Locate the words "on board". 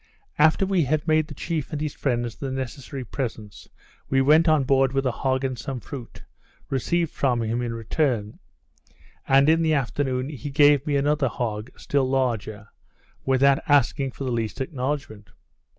4.49-4.93